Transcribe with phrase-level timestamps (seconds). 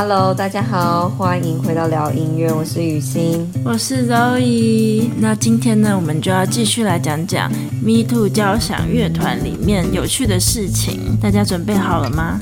[0.00, 5.10] Hello，大家好，欢迎回到聊音乐，我是雨欣，我是 Zoe。
[5.18, 7.50] 那今天呢，我们就要继续来讲讲
[7.82, 12.38] Me Too 交响乐团里面有趣的事情，大家准备好了吗？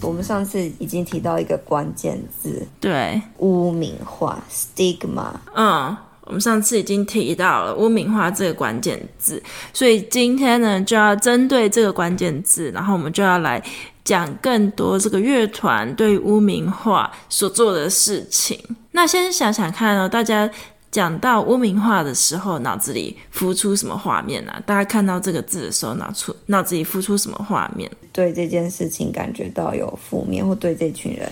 [0.00, 5.26] 我们上次已经提到一个关键字，对，污名化 （stigma）。
[5.54, 9.42] 嗯，我们上次已经提到了污名化这个关键字，
[9.74, 13.62] 所以今天呢，就要针对这个关键字，然后我们就要来。
[14.06, 18.56] 讲更多这个乐团对污名化所做的事情。
[18.92, 20.48] 那先想想看哦，大家
[20.92, 24.62] 讲到污名化的时候，脑子里浮出什么画面啊？
[24.64, 27.90] 大家看到这个字的时候，脑出脑子里浮出什么画面？
[28.12, 31.28] 对这件事情感觉到有负面，或对这群人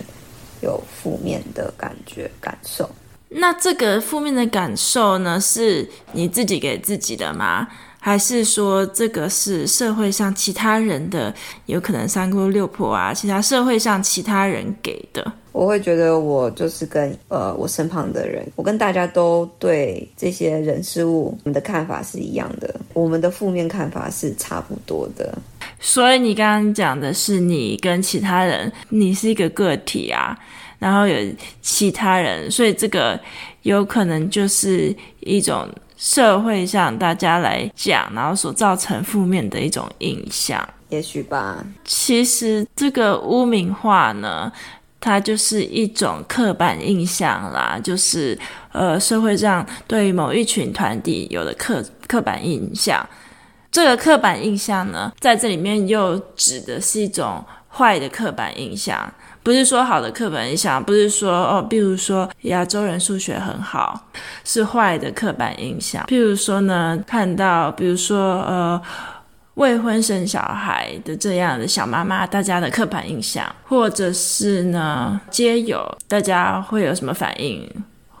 [0.61, 2.89] 有负面的感觉感受。
[3.29, 7.67] 那这个负面的感受呢，是你自己给自己的吗？
[8.05, 11.33] 还是说这个是社会上其他人的，
[11.65, 15.33] 有可能三姑六婆啊，其他社会上其他人给的？
[15.51, 25.35] 我会觉得我就是跟呃我身旁的人，我跟大家都对这些人事物，我们的看法是一样的，我们的负面看法是差不多的。
[25.79, 30.37] 所以你刚刚讲的是你跟其他人，你是一个个体啊，
[30.77, 31.17] 然后有
[31.59, 33.19] 其他人，所以这个
[33.63, 35.67] 有可能就是一种。
[35.97, 41.65] 社会上大家来讲，然后所造成负面的一种印象，也许吧。
[41.83, 44.51] 其实这个污名化呢，
[44.99, 48.37] 它就是一种刻板印象啦，就是
[48.71, 53.07] 呃社会上对某一群团体有的刻刻板印象。
[53.71, 59.13] 这个刻板印象呢，在这里面又指的是一种坏的刻板印象。
[59.45, 64.07] 不是说好的刻板印象，不是说哦，比如说亚洲人数学很好，
[64.43, 66.03] 是坏的刻板印象。
[66.07, 68.81] 譬如说呢，看到比如说呃
[69.53, 77.71] 未婚生小孩的这样的小妈妈，大家的刻板印象，或者是呢街友，大家会有什么反应？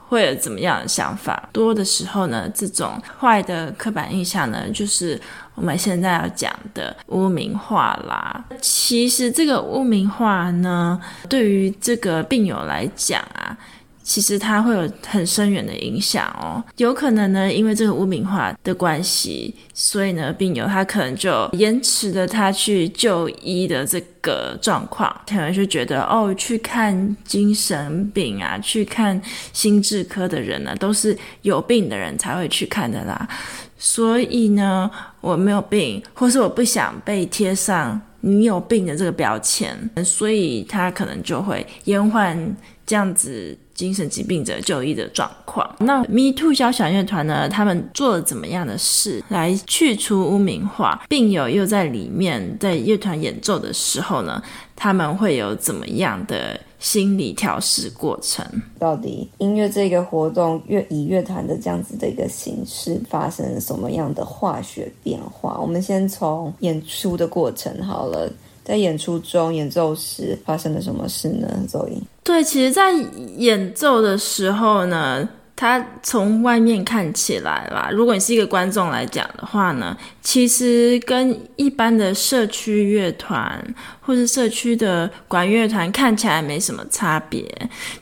[0.07, 1.49] 会有怎么样的想法？
[1.51, 5.19] 多的时候呢，这种坏的刻板印象呢，就是
[5.55, 8.45] 我们现在要讲的污名化啦。
[8.61, 13.57] 其实这个污名化呢，对于这个病友来讲啊。
[14.05, 29.19] 其实它会有很深远的影响哦，有可能呢，因为这个污名化的关系，所以呢，病友他可能就延迟了他去就医的这个状况，可能就觉得哦，去看精神病啊，去看
[29.51, 33.27] 心智科的人呢，都是有病的人才会去看的啦，
[33.75, 34.89] 所以呢，
[35.19, 42.55] 我没有病，或是我不想被贴上你有病的这个标签，所以他可能就会延缓
[42.85, 43.57] 这样子。
[43.75, 45.69] 精神疾病者就医的状况。
[45.79, 47.49] 那 Me Too 交响乐团呢？
[47.49, 51.03] 他们做了怎么样的事来去除污名化？
[51.09, 54.41] 病友又在里面，在乐团演奏的时候呢，
[54.77, 58.45] 他们会有怎么样的心理调试过程？
[58.79, 65.57] 到底音乐这个活动乐以乐团的这样子的一个形式发生了什么样的化学变化？
[65.61, 68.31] 我们先从演出的过程好了。
[68.63, 71.47] 在演出中，演奏时发生了什么事呢？
[71.71, 72.91] 周莹，对，其实，在
[73.37, 83.63] 演奏的时候呢，他从外面看起来啦，如果你是一个观众来讲的话呢，其实跟一般的社区乐团
[84.01, 87.49] 或是社区的管乐团看起来没什么差别，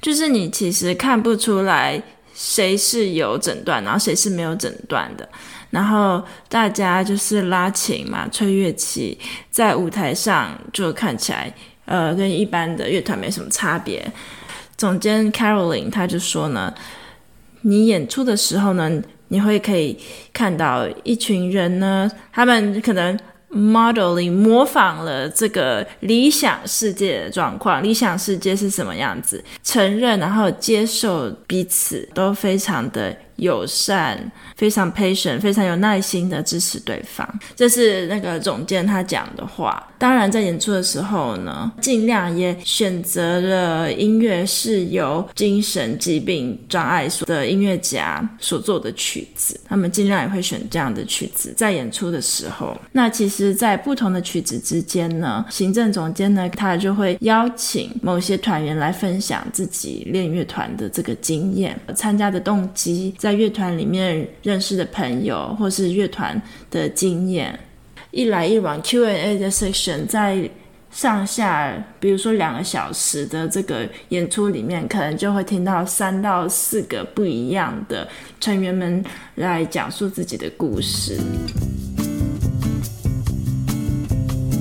[0.01, 2.01] 就是你其实看不出来
[2.33, 5.29] 谁是有诊断，然后谁是没有诊断的。
[5.69, 9.17] 然后大家就是拉琴嘛，吹乐器，
[9.51, 11.53] 在舞台上就看起来，
[11.85, 14.11] 呃，跟一般的乐团没什么差别。
[14.77, 16.73] 总监 Caroline 他就说呢，
[17.63, 19.97] 你演出的时候呢，你会可以
[20.31, 23.17] 看到一群人呢，他们可能
[23.49, 27.81] modeling 模仿了这个理想世界的状况。
[27.83, 29.43] 理想世界是什么样子？
[29.63, 33.15] 承认然后接受彼此都非常的。
[33.43, 34.19] 友善，
[34.55, 39.87] 非常 patient，非常有耐心的支持对方，这是那个总监他讲的话。
[39.99, 52.75] 当然，在演出的时候呢，尽量也选择了音乐是由精神疾病障碍所的音乐家所做的曲子，他们尽量也会选这样的曲子在演出的时候。
[52.91, 63.13] 那其实，在不同的曲子之间呢，行政总监呢，他就会邀请某些团员来分享自己练乐团的这个经验、参加的动机。
[63.17, 66.41] 在乐团里面认识的朋友，或是乐团
[66.71, 67.59] 的经验，
[68.11, 70.49] 一来一往 Q&A 的 section，在
[70.91, 78.07] 上下，比如说两个小时的这个演出里面，可能就会听到三到四个不一样的
[78.39, 79.03] 成员们
[79.35, 81.17] 来讲述自己的故事。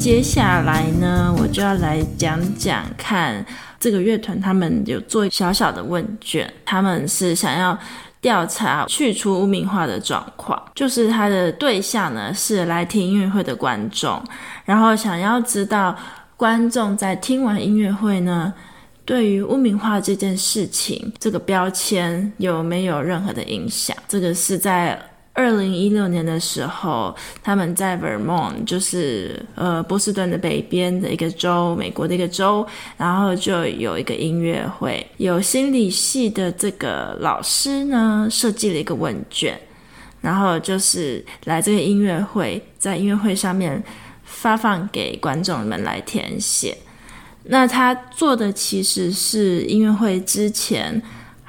[0.00, 3.44] 接下来呢，我就要来讲讲看
[3.78, 7.78] 这个乐团他们有做小小的问卷，他们是想要
[8.22, 14.22] 调查去除污名化的状况，就是他的对象呢是来听音乐会的观众，
[14.64, 15.94] 然后想要知道
[16.36, 18.54] 观众在听完音乐会呢，
[19.04, 23.96] 对于污名化这件事情，这个标签有没有任何的影响？
[24.06, 24.96] 这个是在
[25.34, 32.66] 二零一六年的时候，他们在 Vermont，就是呃波士顿的北边的一个州，美国的一个州，
[32.98, 39.58] 然后就有一个音乐会，有心理系的这个老师呢设计了一个问卷，
[40.20, 43.82] 然后就是来这个音乐会，在音乐会上面
[44.24, 46.76] 发放给观众们来填写。
[47.44, 51.02] 那他做的其实是音乐会之前，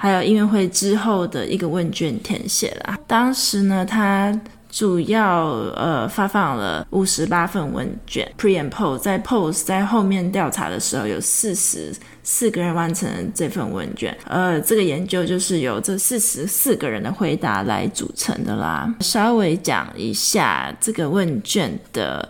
[0.03, 2.99] 还有音乐会之后的一个问卷填写啦。
[3.07, 4.37] 当时呢，他
[4.69, 5.45] 主要
[5.77, 14.13] 呃发放了五十八份问卷，pre and post，在 post 在后面调查的时候，有四十四个人完成了这份问卷。
[14.25, 18.93] 呃，这个研究就是由这四十四个人的回答来组成的啦。
[18.99, 22.27] 稍微讲一下这个问卷的。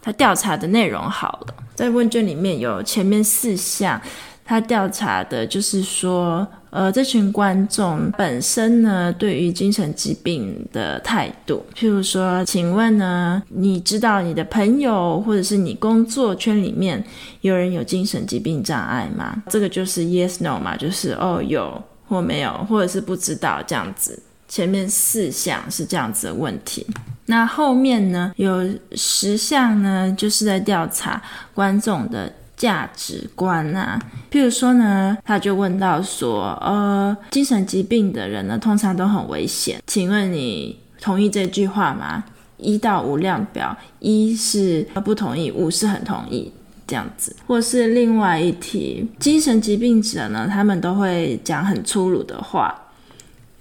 [0.00, 4.00] 他调查的内容好了，在问卷里面有前面四项，
[4.46, 17.02] 他调查的就是说，呃，这群观众本身呢，对于精神疾病的态度，譬如说，请问呢，你知道你的朋友或者是你工作圈里面
[17.40, 19.42] 有人有精神疾病障碍吗？
[19.50, 24.22] 这个就是 yes no 嘛，就是哦有或没有，或者是不知道这样子。
[24.48, 26.86] 前面四项是这样子的问题。
[27.24, 31.20] 那后面呢，有十项呢，就是在调查
[31.52, 34.00] 观众的价值观啊。
[34.30, 42.24] 譬如说呢，他就问到说，呃，精神疾病的人呢，通常都很危险，请问你同意这句话吗？
[42.58, 46.50] 一到五量表，一是不同意，五是很同意，
[46.86, 47.36] 这样子。
[47.46, 52.74] 或是另外一题，精神疾病者呢，他们都会讲很粗鲁的话。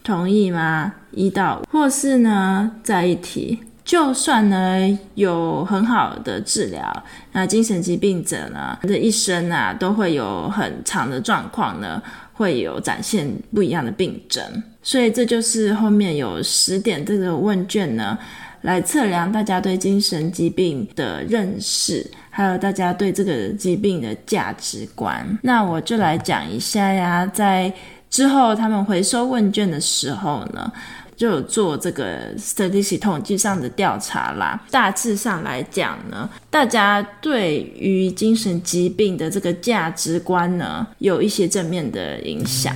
[0.02, 0.94] 同意吗？
[1.12, 12.02] 一到五，或是呢，再一题，就算呢有很好的治疗，那精神疾病者呢的一生啊，都会有很长的状况呢，
[12.34, 14.44] 会有展现不一样的病症。
[14.82, 18.18] 所以这就是后面有十点这个问卷呢，
[18.62, 25.26] 来测量大家对精神疾病的认识，还有大家对这个疾病的价值观。
[25.44, 27.72] 那我就来讲一下呀，在。
[28.08, 30.72] 之后，他们回收问卷的时候呢，
[31.16, 34.62] 就有做这个 statistic 统计上的调查啦。
[34.72, 42.76] 大致上来讲呢，大家对于精神疾病的这个价值观呢，有一些正面的影响。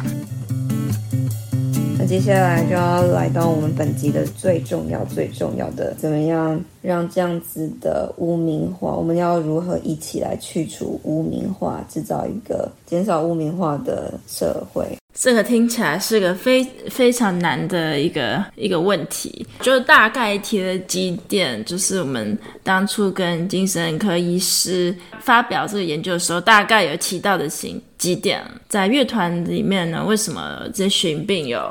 [2.01, 8.95] 那接下来就要来到我们本集的最重要、最重要的，怎么样让这样子的污名化？
[8.95, 14.87] 我们要如何一起来去除污名化，制造一个减少污名化的社会？
[15.21, 28.41] 这个听起来是个非非常难的一个一个问题，就大概提了几点，就是我们当初跟精神科医师发表这个研究的时候，大概有提到的几几点。
[28.69, 31.69] 在乐团里面呢，为什么这群病友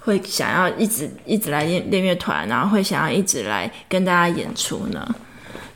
[0.00, 5.14] 会想要一直一直来练练乐团，然后会想要一直来跟大家演出呢？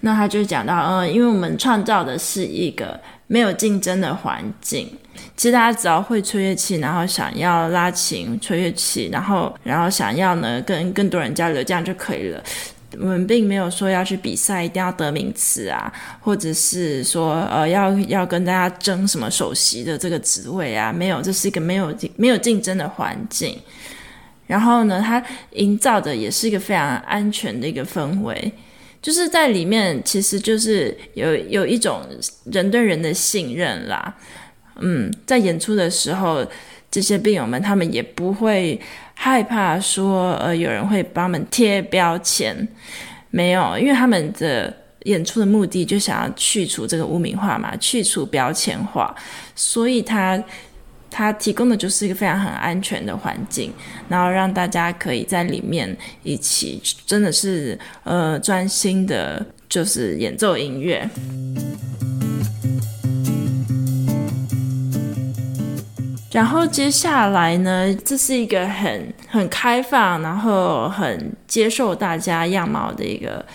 [0.00, 4.88] 那他就讲到，嗯，因为我们创造的是一个没有竞争的环境。
[5.36, 12.42] 其实大家只要会吹乐器，然后想要拉琴、吹乐器，然后然后想要呢跟更多人交流，这样就可以了。
[12.96, 23.58] 我们并没有说要去比赛，一定要得名次啊，或者是说呃要要跟大家争什么首席的这个职位啊，没有，这是一个没有没有竞争的环境。
[24.46, 25.20] 然后呢，它
[25.52, 28.52] 营造的也是一个非常安全的一个氛围，
[29.02, 32.02] 就是在里面其实就是有有一种
[32.44, 34.14] 人对人的信任啦。
[34.80, 36.44] 嗯，在演出的时候，
[36.90, 38.80] 这些病友们他们也不会
[39.14, 42.66] 害怕说，呃，有人会帮他们贴标签，
[43.30, 49.14] 没有，因为他们的演出的目的就想要去除这个污名化嘛，去除标签化，
[49.54, 50.42] 所以他
[51.10, 53.72] 他提供的就是一个非常很安全的环境，
[54.08, 61.08] 然后让大家可以在里面一起，真的是呃专心的，就是演奏音乐。
[66.34, 73.46] 然后接下来呢，这是一个很很开放，然后很接受大家样貌的一个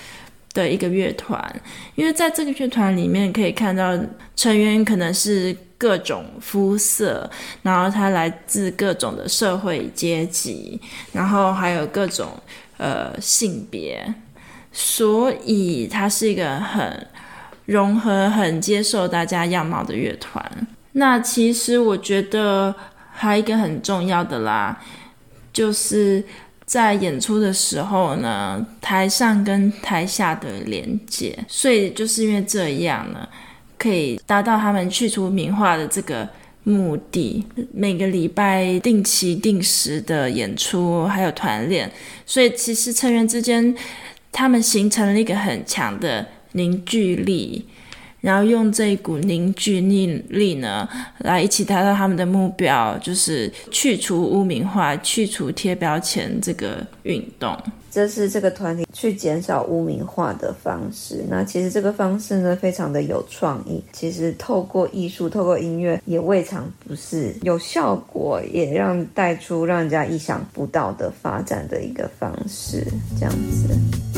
[0.53, 1.62] 的一个乐团，
[1.95, 4.00] 因为在这个乐团里面可以看到
[4.33, 7.29] 成员可能是各种肤色，
[7.63, 10.79] 然后他来自各种的社会阶级，
[11.12, 12.29] 然后还有各种
[12.77, 14.13] 呃性别，
[14.71, 17.07] 所以它是一个很
[17.65, 20.41] 融合、很接受大家样貌的乐团。
[20.99, 22.75] 那其实我觉得
[23.13, 24.77] 还有一个很重要的啦，
[25.53, 26.21] 就是
[26.65, 31.37] 在演出的时候呢，台上跟台下的连接。
[31.47, 33.25] 所以就是因为这样呢，
[33.77, 36.27] 可以达到他们去除名画的这个
[36.63, 37.45] 目的。
[37.73, 41.89] 每个礼拜定期定时的演出，还有团练，
[42.25, 43.73] 所以其实成员之间
[44.33, 47.65] 他们形成了一个很强的凝聚力。
[48.21, 50.88] 然后用这一股凝聚力力呢，
[51.19, 57.57] 来一起达到他们的目标，就是去除污名化、去除贴标签这个运动。
[57.91, 61.25] 这是这个团体去减少污名化的方式。
[61.27, 63.83] 那其实这个方式呢，非常的有创意。
[63.91, 72.85] 其实透过艺术、透过音乐，也未尝不是有效果，也让带出让人家意想不到的发展的一个方式。
[73.19, 74.08] 这样子。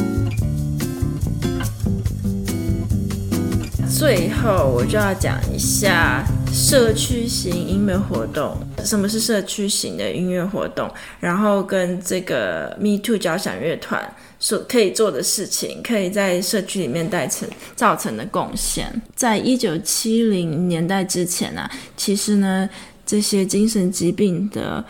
[4.01, 8.58] 最后，我就要讲一下社区型音乐活动。
[8.84, 10.89] 什么是社区型的音乐活动？
[11.20, 18.91] 然后跟这个 Me Too 交响乐团所可以做的事情，可以在社区里面带成造成的贡献。
[19.15, 22.67] 在一九七零年代之前呢、啊，其实呢，
[23.05, 24.84] 这些精神疾病的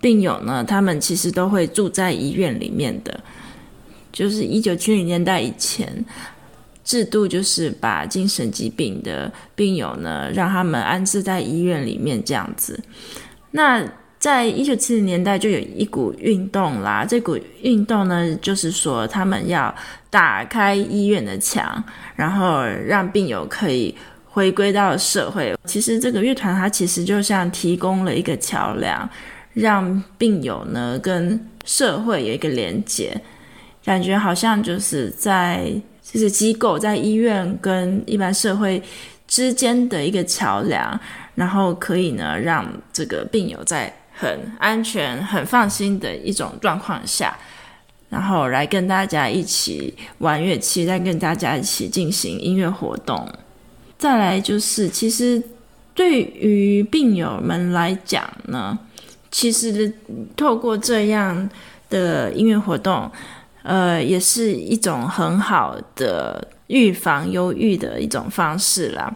[0.00, 3.20] 病友呢，他们其实都会住在医院里面的。
[4.10, 6.02] 就是一九七零年代以前。
[6.84, 12.78] 制度就是把精神疾病的病友呢，让他们安置在医院里面这样子。
[13.52, 13.82] 那
[14.18, 19.74] 在一九七零年代就有一股运动啦，这股运动呢，就是说他们要
[20.10, 21.82] 打开医院的墙，
[22.16, 23.94] 然后让病友可以
[24.26, 25.56] 回归到社会。
[25.64, 29.08] 其实这个乐团它其实就像提供了一个桥梁，
[29.54, 33.18] 让病友呢跟社会有一个连接，
[33.84, 35.72] 感觉好像就是在。
[36.04, 38.80] 就是机构在医院跟一般社会
[39.26, 41.00] 之间的一个桥梁，
[41.34, 47.36] 然后可以呢让这个病友在很安全、很放心的一种状况下，
[48.10, 53.26] 然后来跟大家一起玩乐器，再跟大家一起进行音乐活动。
[53.98, 55.42] 再来就是，其实
[55.94, 58.78] 对于病友们来讲呢，
[59.30, 59.92] 其实
[60.36, 61.48] 透过这样
[61.88, 63.10] 的音乐活动。
[63.64, 69.12] 呃，也是一种很好的预防忧郁的一种方式啦。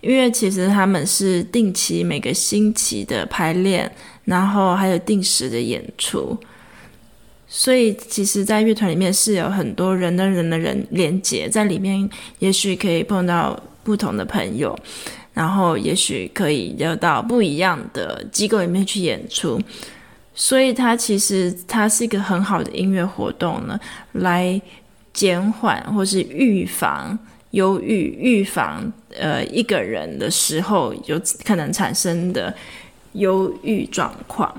[0.00, 3.88] 因为其实他们是定期每个星期的排练，
[4.24, 6.36] 然后还有定时的演出，
[7.46, 12.08] 所以其实，在乐团里面是有很多人跟人的人连接，在里面
[12.38, 14.76] 也许可以碰到不同的朋友，
[15.34, 19.60] 然后也许可以要到不一样的机构里面去演出。
[20.34, 23.78] 所以它其实它是一个很好的音乐活动呢，
[24.12, 24.60] 来
[25.12, 27.18] 减缓或是预防
[27.50, 32.52] 忧郁，预防呃一个人的时候有可能产生的
[33.12, 34.50] 忧郁状况。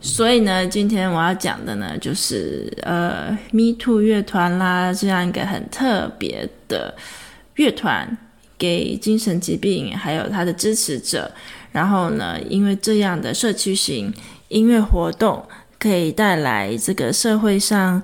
[0.00, 6.96] 所以呢，今天我要讲的呢，就是呃 Me Too 乐团啦，这样一个很特别的
[7.56, 8.16] 乐团，
[8.56, 11.30] 给精神疾病还有他的支持者。
[11.70, 14.10] 然后呢，因为这样的社区型。
[14.50, 15.42] 音乐活动
[15.78, 18.02] 可以带来这个社会上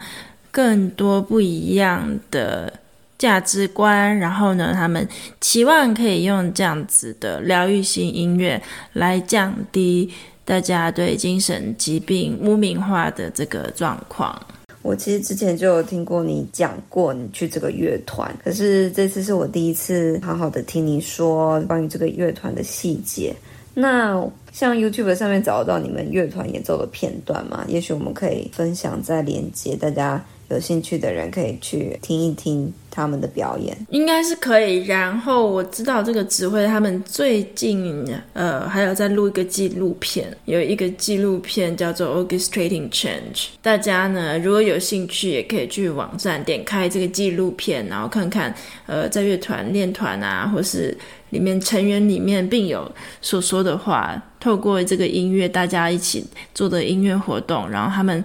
[0.51, 2.73] 更多不一样的
[3.19, 5.07] 价值观，然后呢，他们
[5.41, 8.61] 期望可以用这样子的疗愈性音乐
[8.93, 10.11] 来降低
[10.45, 14.41] 大家对精神疾病污名化的这个状况。
[14.83, 23.35] 我其实之前就有听过你讲过你去这个乐团，可是这次是我第一次好好的听你说关于这个乐团的细节。
[23.79, 27.63] 那像 YouTube 上面找得到你们乐团演奏的片段吗？
[27.69, 34.87] 也许我们可以分享再连接，大家有兴趣的人可以去听一听他们的表演，应该是可以。
[34.87, 38.03] 然后我知道这个指挥他们最近
[38.33, 43.49] 呃还有在录一个纪录片，有一个纪录片叫做 Orchestrating Change。
[43.61, 48.55] 大家呢如果有兴趣，也可以去网站点开这个纪录片，然后看看
[48.87, 50.97] 呃在乐团练团啊，或是。
[51.31, 52.91] 里面成员里面病友
[53.21, 58.23] 所说的话，透过这个音乐，大家一起做的音乐活动，然后他们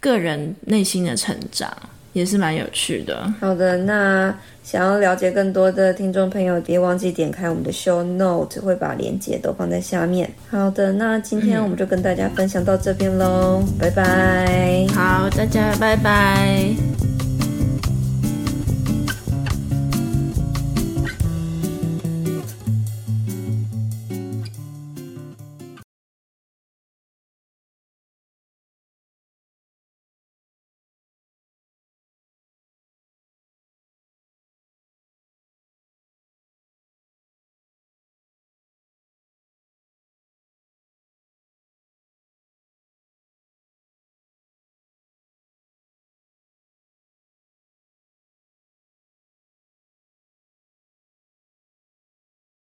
[0.00, 1.72] 个人内心的成长，
[2.12, 3.32] 也是蛮有趣的。
[3.40, 10.30] 好的，那想要了解更多的听众朋友，别忘记点开我们的 show note，会把链接都放在下面。
[10.50, 14.86] 好的，那今天我们就跟大家分享到这边喽，嗯、拜拜。
[14.94, 17.29] 好，大家拜拜。